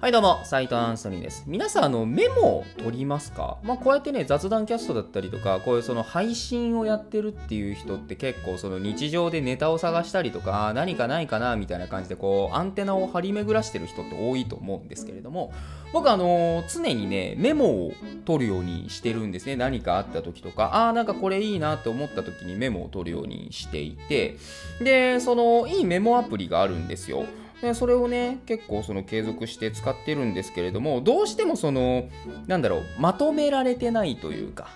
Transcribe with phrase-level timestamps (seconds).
[0.00, 1.44] はいどうも、斉藤アンソニーです。
[1.46, 3.58] 皆さん、あの、メモを取りますか？
[3.62, 15.52] まあ、こうやってね、雑談キャストだったりとか、こういうその配信をやってるっていう人って結構、その日常でネタを探したりとか、何かないかなみたいな感じで、こう、アンテナを張り巡らしてる人って多いと思うんですけれども、
[15.92, 17.92] 僕、あの、常にね、メモを
[18.24, 19.56] 取るようにしてるんですね。
[19.56, 24.38] 何かあった時とか、ああ、なんかこれいいなって思った時にメモを取るようにしていて、
[24.80, 27.26] で、その、いいメモアプリがあるんですよ。
[27.60, 32.08] でそれをね結構その継続して使ってるんですけれどもどうしてもその
[32.46, 34.68] なんだろうまとめられてないというか、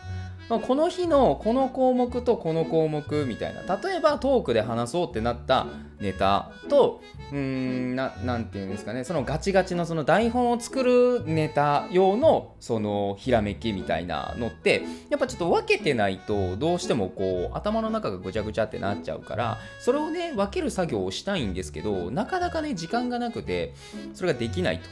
[0.60, 5.66] この日のこの項目とこの項目みたいな例えばトークで話そうってなった
[6.00, 7.00] ネタと
[7.32, 23.74] うんななんていうんですかねそのガチガチのその台本を作るネタ用のそのひらめきみたいなのってやっぱちょっと分けてないとどうしてもこう頭の中がぐちゃぐちゃってなっちゃうからそれをね分ける作業をしたいんですけどなかなかね時間がなくて
[24.14, 24.88] それができないと。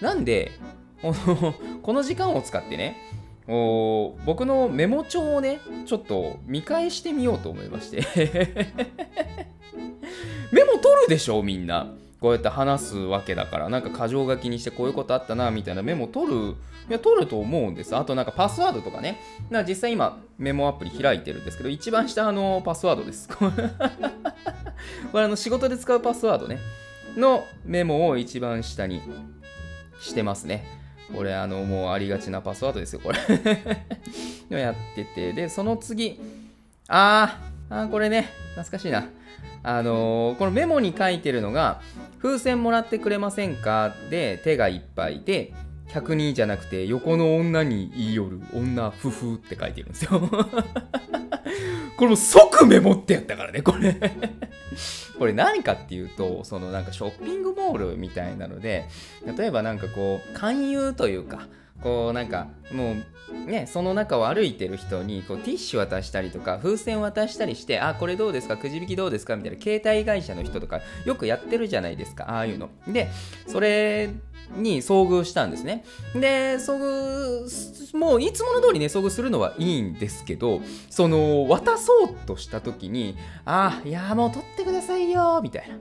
[0.00, 0.50] なんで
[1.82, 2.96] この時間を使ってね
[3.46, 8.02] お僕のメモ帳をねちょっと見返してみようと思いまして。
[10.52, 11.94] メモ取るでしょみんな。
[12.20, 13.68] こうやって話すわけだから。
[13.68, 15.82] なんか箇条書きにしてこういうことあったなみたいな。
[15.82, 16.54] メモ取る
[16.88, 17.94] いや取ると思うんです。
[17.94, 19.18] あとなんかパスワードとかね。
[19.50, 23.28] な実際今メモアプリ開いてるんですけど一番下あのパスワードです。
[23.36, 23.50] こ
[25.18, 26.60] れあの仕事で使うパスワードね。
[27.16, 29.02] のメモを一番下に
[30.00, 30.83] してますね。
[31.12, 33.18] これあのもうありがちなパスワードですよこれ。
[34.58, 35.32] やってて。
[35.32, 36.20] でその次。
[36.88, 38.28] あーあーこれね。
[38.54, 39.08] 懐かしいな。
[39.62, 41.80] あのー、このメモに書いてるのが
[42.20, 43.94] 風船もらってくれませんか？
[44.10, 45.54] で手がいっぱいで
[45.88, 50.20] 100人じゃなくて横の女に言いよる女夫婦って書いてるんですよ。
[51.96, 53.94] これ即メモってやったからねこれ。
[55.18, 58.86] これ何かっていうとそのなんかショッピングモールみたいなので
[59.38, 61.46] 例えばなんかこう勧誘というか
[61.84, 68.56] こうなんかもうねその中を歩いてる人にこうティッシュ渡したりとか風船渡したりしてあこれどうですか？
[68.56, 69.36] くじ引きどうですか？
[69.36, 73.08] みたいな携帯会社の人とかよくやってるじゃないですかああいうので
[73.46, 74.10] それ
[74.56, 75.84] に遭遇したんですね。
[76.14, 80.60] で、遭遇、もういつもの通りね、遭遇するのはいいんですけど、
[80.90, 83.16] その、渡そうとした時に、
[83.46, 85.76] ああ、いや、もう取ってくださいよ、みたいな。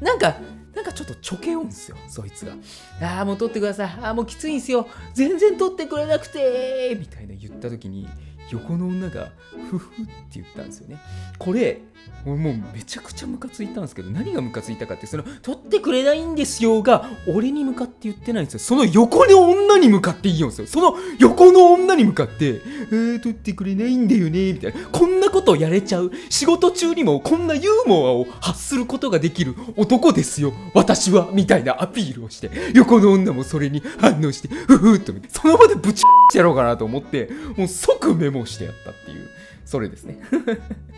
[0.00, 0.36] なんか、
[0.74, 2.54] なんかちょっとちょけようんすよ、そいつが。
[3.00, 3.86] ああ、もう取ってください。
[4.02, 4.88] ああ、もうきついんすよ。
[5.12, 8.08] 全然取ってくれなくてみたいな言った時に、
[8.50, 9.30] 横の女が、
[9.70, 10.98] ふふって言ったんですよね。
[11.38, 11.80] これ、
[12.24, 18.60] もうめちゃくちゃムカついたんですけど、何がムカついたかって、その、取ってくれないんですよが、俺に向かって言ってないんですよ。
[18.60, 20.66] その横の女に向かって言うんですよ。
[20.66, 24.88] その横の女に向かって、えー、取ってくれないんだよね、みたいな。
[24.88, 26.10] こんなとやれちゃう。
[26.30, 30.52] 仕事中にもこんなユーモアを発することができる男ですよ。
[30.74, 39.28] 私は、みたいなアピールをして、横の女もそれに反応して、ふふっと見て、その場でブチッやろうかなと思って、もう即メモしてやったっていう、
[39.64, 40.18] それですね。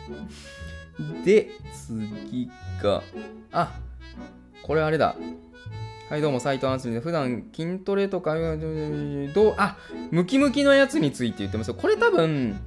[1.24, 1.50] で、
[1.86, 2.50] 次
[2.82, 3.02] が、
[3.52, 3.78] あ、
[4.62, 5.16] これあれだ。
[6.08, 9.76] はい、どうも、斉藤アンスミで普段筋トレとか、どう、あ、
[10.10, 11.74] ムキムキのやつについて言ってますよ。
[11.74, 12.60] これ多分、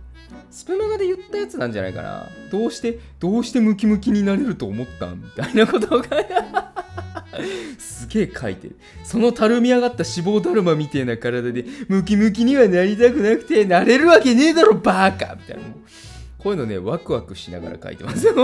[0.52, 2.28] スプマガで言ったやつなんじゃないかな。
[2.52, 6.08] どうして、どうしてムキムキになれると思ったみたいなことが
[7.78, 8.78] すげえ書いてる。
[9.04, 15.64] そのたるみ上がった脂肪だるまみたいな体で、ムキムキにはなりたくなくて、なれるわけねえだろ、バーカみたいな。
[16.38, 18.34] こういうのね、ワクワクしながら書いてますよ。
[18.36, 18.44] で、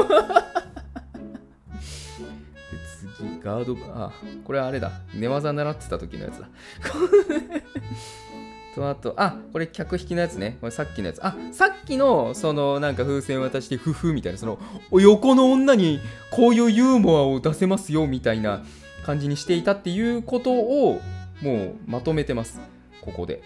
[3.17, 4.11] 次、ガード、あ、
[4.43, 4.91] これあれだ。
[5.13, 6.49] 寝技習ってた時のやつだ。
[8.75, 10.57] と、あと、あ、これ客引きのやつね。
[10.59, 11.25] これさっきのやつ。
[11.25, 14.59] あ、さっきの、その、なんか風船渡して、ふふみたいな、その、
[14.91, 15.99] 横の女に
[16.31, 18.63] こういうユーモアを出せますよ、みたいな
[19.05, 21.01] 感じにしていたっていうことを、
[21.41, 22.59] もうまとめてます。
[23.01, 23.41] ここで。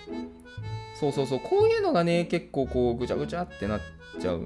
[0.99, 1.39] そうそうそう。
[1.39, 3.81] こういうのがね、結構こう、ぐちゃぐちゃってなっ
[4.19, 4.41] ちゃう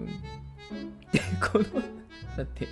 [1.11, 1.65] で、この、
[2.37, 2.67] だって、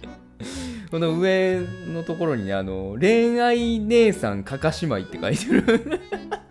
[0.90, 6.02] この上のところにね、あの、恋愛姉さんかかしまいって書いてる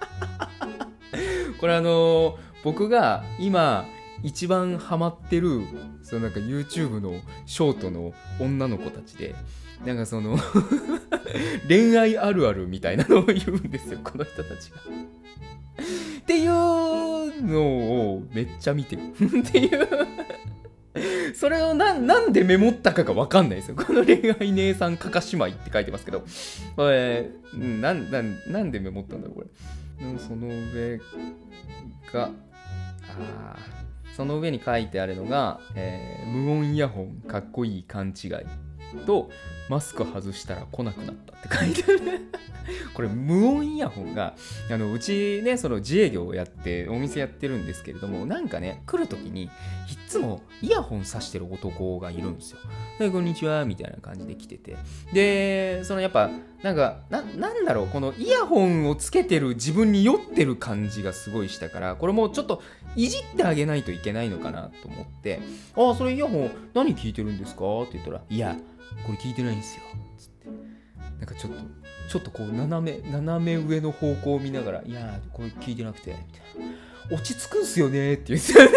[1.60, 3.86] これあの、僕が今、
[4.22, 5.62] 一番ハマってる、
[6.02, 9.34] そのなんか YouTube のショートの女の子たちで、
[9.84, 10.38] なんかその
[11.68, 14.80] 恋愛あるあるみたいなのを言うんですよ、この人たちが
[16.20, 19.02] っていうのをめっちゃ見てる
[19.40, 19.88] っていう
[21.34, 23.76] それをななんでメモったかが分かんないですよ。
[23.76, 26.24] この恋愛姉さんかかしまいって書いてますけど、
[26.76, 29.46] これ、なんなんなんでメモったんだろう、これ。
[30.18, 30.98] その上
[32.12, 32.30] が、
[33.18, 33.56] あ
[34.16, 38.30] その上に書いてあるのが、えー、無音イヤホンかっこいい勘違い。
[39.06, 39.30] と
[39.70, 42.00] マスク外したら来なくなったって書いてある。
[42.94, 44.34] これ無音イヤホンが
[44.70, 49.48] あのうちねその自営業をやってお店やってるんですけれどもなんかね来る時にい
[50.08, 52.58] つもイヤホンさしてる男がいるんですよ。
[52.98, 54.76] でこんにちはみたいな感じで来てて。
[55.12, 56.30] でそのやっぱ
[56.64, 62.60] なんかななんだろうこのイヤホンをつけてる自分に酔ってる感じがすごいしたからこれもうちょっと
[62.96, 65.40] いじってあげないといけないのかなと思って
[65.76, 68.56] 「ああそれイヤホン何聞いてるんですか?」って言ったら「いや
[69.06, 69.82] これ聞いてないんですよ」
[70.18, 70.48] つって。
[71.18, 71.58] なんかちょっと
[72.08, 76.66] ちょっとこう斜め斜め上の方向を見ながら「いやこれ聞いてなくて」みたい
[77.10, 78.52] な「落ち着くんすよね」って言って。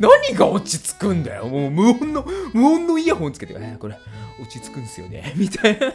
[0.00, 1.46] 何が落ち着くんだよ。
[1.46, 3.98] もう無音の無音のイヤホンつけて「えー、これ
[4.40, 5.92] 落ち着くんすよね」 みたいな。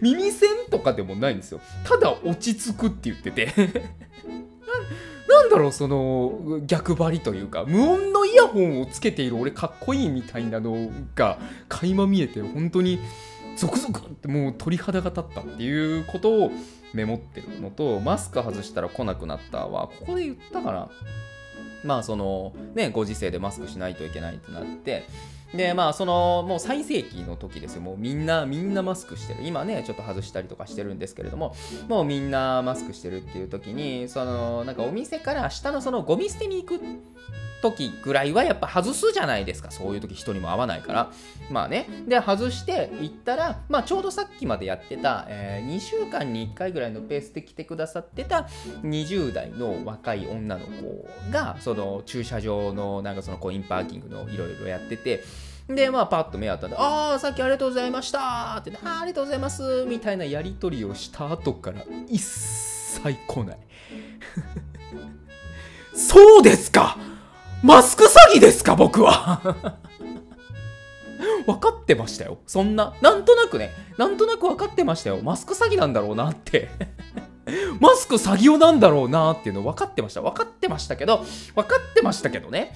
[0.00, 1.60] 耳栓とかでもないんですよ。
[1.84, 3.52] ただ落ち着くって言ってて。
[5.42, 12.98] なんだろうその逆張りというか無音のイヤホンをつけている俺かっこいいみたいなのが垣間見えて本当に
[13.56, 16.52] ゾクゾクってもう鳥肌が立ったっていうことを
[16.94, 20.88] メモってるのとマスク外したら来なくなったはここで言ったかな。
[21.84, 25.04] まあそのねご時世でマスクしないといけないってなって
[25.54, 27.82] でまあそのもう最盛期の時ですよ。
[27.82, 29.40] もうみんなみんなマスクしてる。
[29.44, 31.54] 今ねちょっと外したりとかしてるんですけれども。
[31.88, 36.80] もうみんなマスクしてるっていう時にそのなんかお店から下のそのゴミ捨てに行く
[37.62, 39.70] 時ぐらいはやっぱ外すじゃないですか。
[39.70, 41.10] そういう時人にも合わないから。
[41.50, 41.88] まあね。
[42.06, 48.48] で外して行ったらまあちょうどさっきまでやってた、えー、2週間に1回ぐらいのペースで来てくださってた
[48.82, 55.22] 20代の若い女の子がその駐車場のなんかそのコインパーキングのいろいろやってて
[55.68, 63.58] で、まあ、パッと目あったんで、ああ、さっきありがとうございましたって、あありがとうございますみたいなやり取りをした後から一切来ない。
[65.94, 66.96] そうですか！
[67.62, 69.40] マスク詐欺ですか僕は
[71.46, 72.38] 分かってましたよ。
[72.46, 75.20] そんな、なんとなくね、なんとなく分かってましたよ。
[75.22, 76.70] マスク詐欺なんだろうなって
[77.80, 80.22] マスク詐欺をなんだろうなっていうの分かってました。
[80.22, 81.24] 分かってましたけど、
[81.54, 82.74] 分かってましたけどね。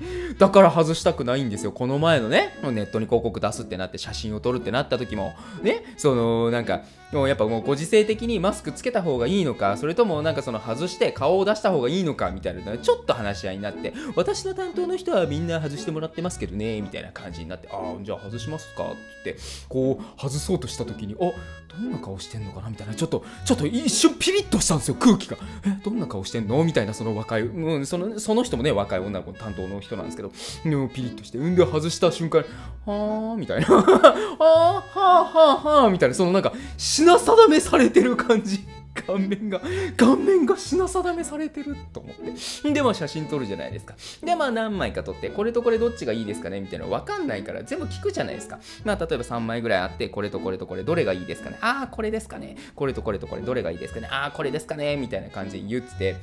[0.38, 1.72] だから外したくないんですよ。
[1.72, 6.82] この前のね、ネットに広告出すってなって写真を撮るってなった時も、ね、そのなんか、
[7.12, 18.84] もうやっぱもうご時世的にマスクつけた方がいいのか、それともなんかその外して顔を出した方がいいのかみたいな、ちょっと話し合いになって、私の担当の人はみんな外してもらってますけどね、みたいな感じになって、ああ、じゃあ外しますか？
[18.84, 19.36] ってって、
[19.68, 21.32] こう外そうとした時に、あ
[21.68, 22.70] どんな顔してんのかな？
[22.70, 25.36] みたいな、ちょっと、ちょっと一瞬ピリッとしたんですよ、空気が。
[25.64, 26.62] え、どんな顔してんの？
[26.64, 30.32] みたいな、その若い、うん、そのその人もね、若い女の子の担当の人人なんですけど、
[30.64, 32.44] でもピリッとして、うんで外した瞬間、
[32.84, 38.60] はあみたいな、あはあはあはあみたいな、そのなんか、品定めされてる感じ。
[39.06, 39.60] 顔面が、
[39.96, 42.14] 顔面が品定めされてると思っ
[42.62, 42.72] て。
[42.72, 43.94] で、まあ写真撮るじゃないですか。
[44.24, 48.58] で、まあ何枚か撮って、これとこれどっちがいいですかねみたいなの分かんないから全部聞くじゃないですか。
[48.84, 56.16] まあ例えば3枚ぐらいあって、これとこれとこれどれがいいですかねああ、これですかねこれとこれとこれどれがいいですかねああ、これですかねみたいな感じで言ってて、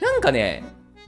[0.00, 0.64] なんかね、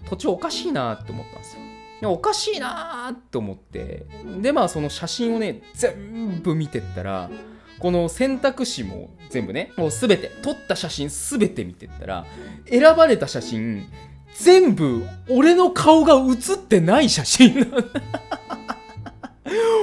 [0.08, 1.69] 途中おかしいなって思ったんですよ。
[2.06, 4.06] おかしいなーと思って。
[4.40, 7.30] でまあその写真をね全部見てったら
[7.78, 12.26] この選択肢も全部ねもう全て撮った写真全て見てったら
[12.68, 13.86] 選ばれた写真
[14.34, 17.72] 全部俺の顔が写ってない写真。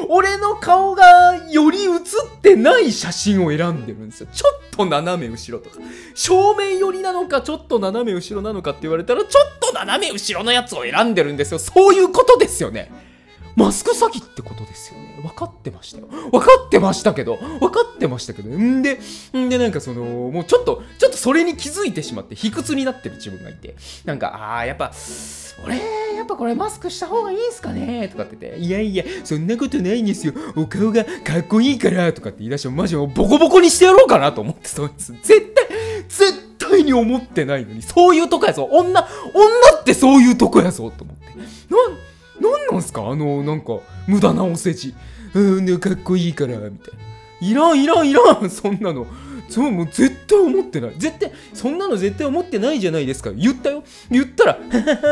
[0.09, 4.27] 俺の顔がより写ってない写真を選んでるんですよ。
[4.31, 5.79] ちょっと斜め後ろとか。
[6.15, 11.59] 正面寄りなのか、ちょっと斜め後ろなのかって言われたら、ちょっと斜め後ろのやつを選んでるんですよ。
[11.59, 12.91] そういうことですよね。
[13.55, 15.06] マスク詐欺ってことですよね。
[15.27, 16.07] 分かってましたよ。
[16.31, 18.99] 分かってましたけど、分かってましたけど、んで、
[19.35, 24.91] んでなんかその、もうちょっと、ちょっとそれに気づいてしまって、卑屈になってる自分がいて、なんか、ああ、やっぱ、
[25.65, 25.75] 俺、
[26.15, 28.09] やっぱこれマスクした方がいいんすかね？
[28.09, 30.33] とかって言って、いやいや、そんなことないんですよ。
[30.55, 35.13] お顔がかっこいいから、とかって言い出して、マジもうボコボコにしてやろうかなと思ってそうです。
[35.23, 35.67] 絶対、
[36.07, 38.69] 絶対に思ってないのに、そういうとこやぞ。
[38.71, 39.07] 女、女
[39.79, 41.25] ってそういうとこやぞ、と思って。
[41.73, 41.97] なん
[42.39, 43.01] なんなんすか？
[43.01, 44.93] あの、なんか、無駄なお世辞。
[45.37, 47.47] うん、かっこいいから、みたいな。
[47.47, 49.05] いらん、いらん、いらん、そんなの。
[49.49, 50.93] そう、もう絶対思ってない。
[50.97, 53.31] 絶対、そんなの絶対思ってないじゃないですか。
[53.31, 53.83] 言ったよ。
[54.11, 54.59] 言ったら、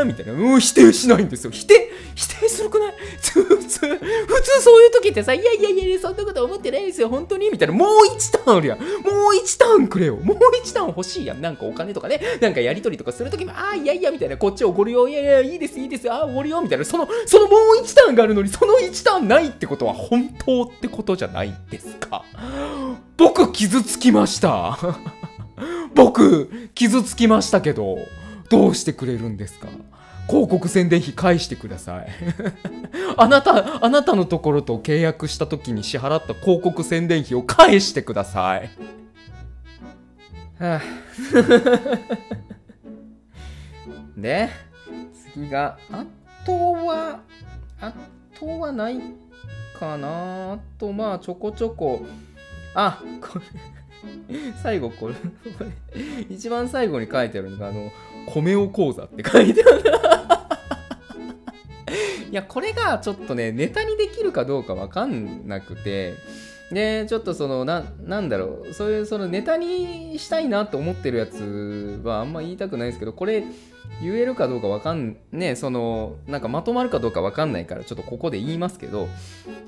[0.04, 0.32] みたいな。
[0.32, 1.50] もう否定しないんですよ。
[1.50, 2.92] 否定、否定するくない？
[3.20, 3.80] 普通、普通
[4.62, 7.08] そういう時ってさ、いやいやいや、そんなこと思ってないですよ。
[7.08, 7.50] 本当に？
[7.50, 7.74] みたいな。
[7.74, 8.78] もう一ターンあるやん。
[8.78, 8.88] もう
[9.36, 10.16] 一ターンくれよ。
[10.16, 11.40] もう一ターン欲しいやん。
[11.40, 12.20] なんかお金とかね。
[12.40, 14.36] なんかやりとりとかする時も、ああ、いやいや、みたいな。
[14.36, 15.08] こっちおごるよ。
[15.08, 16.10] いやいや、いいです、いいです。
[16.10, 16.60] ああ、おごるよ。
[16.60, 16.84] みたいな。
[16.84, 22.24] その、そのもう一ターンがあるのに、その一ターンないってことは本当ってことじゃないですか。
[23.16, 24.78] 僕、傷つきました。
[25.94, 27.98] 僕、傷つきましたけど、
[28.50, 29.68] どうしてくれるんですか？
[30.28, 32.08] 広告宣伝費返してください。
[33.16, 38.70] あなたあなたのところと契約した時に支払った広告宣伝費を返してください。
[40.58, 40.80] はあ。
[44.16, 44.48] で
[45.34, 46.04] 次があ
[46.44, 47.20] とは
[47.80, 47.92] あ
[48.38, 48.98] とはない
[49.78, 52.04] かなあとまあちょこちょこ
[52.78, 55.14] あこれ最後これ
[56.28, 57.90] 一番最後に書いてあるのがあの
[58.26, 59.82] 米を講座って書いてある。
[62.30, 66.14] いやこれがちょっとねネタにできるかどうかわかんなくて
[66.70, 73.44] でちょっとそのななんだろうそういうそのネタにしたいなと思ってるやつはあんま言いたくないですけどこれ
[74.02, 79.08] 言えるかどうかわかんねそのなんかまとまるかどうかわかんないからちょっとここで言いますけど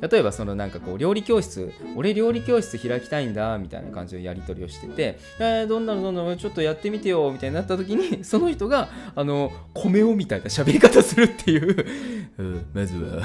[0.01, 11.87] 例えばそのなんかこう料理教室俺料理教室開きたいんだみたいな感じのやり取りをしてて、えー、どんなのどんなのちょっとやってみてよみたいになった時に その人があの米をみたいな喋り方するっていう。
[12.73, 13.23] まずは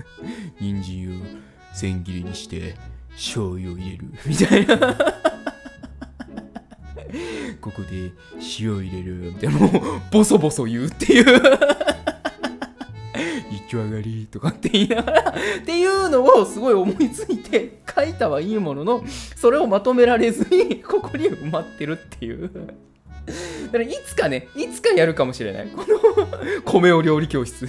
[0.60, 1.24] 人参を
[1.74, 2.74] 千切りにして
[3.14, 4.06] 醤油を入れる。
[4.24, 5.35] みたいな
[7.56, 8.12] ここで
[8.60, 9.70] 塩入れるみたいなもう
[10.10, 11.24] ボソボソ言うっていう。
[13.50, 15.30] 行き上がりとかって言いながら。
[15.30, 15.34] っ
[15.64, 22.50] ていうのをすごい思いついて書いたはいいもののそれをまとめられずにここに埋まってるっていう。
[23.66, 25.68] だからいつかねいつかやるかもしれない。
[25.68, 25.98] この
[26.64, 27.68] 米を料理教室。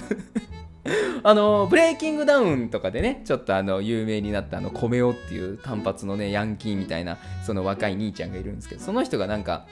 [1.22, 9.66] あのブレイキングダウンとかでねちょっとあの有名になったあの米オっていう単発のねヤンキーみたいなその若い兄ちゃんがいるんですけどその人がなんか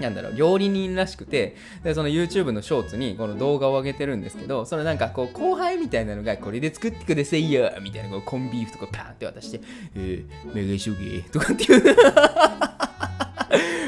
[0.00, 9.60] なんだろう料理人らしくてでその YouTube のショーツにこの動画を上げてるんですけどそのなんかこう後輩みたいなのがこれで作ってくださいよみたいなこうコンビーフとかパーンって渡して
[9.94, 11.96] 「えー、メガショゲとかっていう。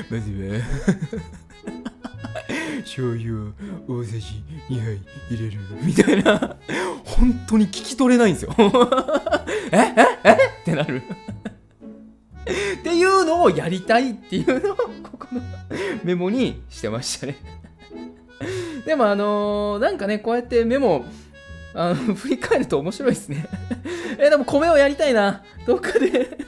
[0.09, 0.63] まずは
[2.87, 3.51] 醤油
[3.89, 5.01] を大さじ2杯
[5.31, 6.57] 入れるみたいな。
[7.05, 8.55] 本当に聞き取れないんですよ。
[9.73, 10.33] えええ？
[10.33, 11.03] ってなる。
[12.79, 15.43] っていうのをやりたいっていうのをここの
[16.05, 17.37] メモにしてましたね。
[18.87, 21.05] でもあのー、なんかねこうやってメモ
[21.75, 23.49] あの振り返ると面白いですね。
[24.19, 25.43] えでも米をやりたいな。
[25.67, 26.39] どっかで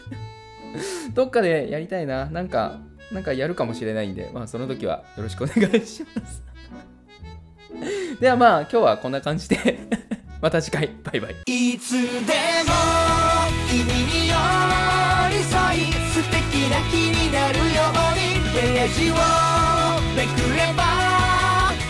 [1.14, 2.26] どっかでやりたいな。
[2.26, 2.78] なんか
[3.12, 6.42] なんかやるかもしれないんで、まあ、その時はよろしくお願いします。
[8.20, 9.78] ではまあ今日はこんな感じで
[10.42, 11.36] また次回バイバイ。
[11.46, 12.08] いつでも
[13.70, 14.34] 君に寄
[15.30, 18.28] り添い素敵な気になるように。
[18.58, 19.14] ページを
[20.16, 20.82] めくれば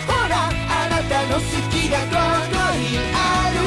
[0.07, 2.11] ほらあなたの好きがこ
[2.53, 3.58] こにある。